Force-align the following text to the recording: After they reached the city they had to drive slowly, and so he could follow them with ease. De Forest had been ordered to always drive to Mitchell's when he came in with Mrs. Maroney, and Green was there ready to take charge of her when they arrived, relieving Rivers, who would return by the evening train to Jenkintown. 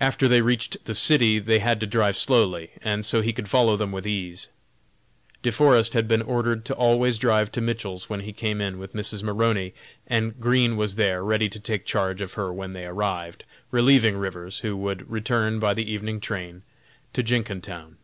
After 0.00 0.26
they 0.26 0.42
reached 0.42 0.86
the 0.86 0.92
city 0.96 1.38
they 1.38 1.60
had 1.60 1.78
to 1.78 1.86
drive 1.86 2.18
slowly, 2.18 2.72
and 2.82 3.04
so 3.04 3.20
he 3.20 3.32
could 3.32 3.48
follow 3.48 3.76
them 3.76 3.92
with 3.92 4.08
ease. 4.08 4.48
De 5.44 5.52
Forest 5.52 5.92
had 5.92 6.08
been 6.08 6.20
ordered 6.20 6.64
to 6.64 6.74
always 6.74 7.16
drive 7.16 7.52
to 7.52 7.60
Mitchell's 7.60 8.10
when 8.10 8.18
he 8.22 8.32
came 8.32 8.60
in 8.60 8.76
with 8.80 8.92
Mrs. 8.92 9.22
Maroney, 9.22 9.72
and 10.08 10.40
Green 10.40 10.76
was 10.76 10.96
there 10.96 11.22
ready 11.22 11.48
to 11.48 11.60
take 11.60 11.84
charge 11.86 12.20
of 12.20 12.32
her 12.32 12.52
when 12.52 12.72
they 12.72 12.86
arrived, 12.86 13.44
relieving 13.70 14.16
Rivers, 14.16 14.58
who 14.58 14.76
would 14.78 15.08
return 15.08 15.60
by 15.60 15.74
the 15.74 15.88
evening 15.88 16.18
train 16.18 16.64
to 17.12 17.22
Jenkintown. 17.22 17.98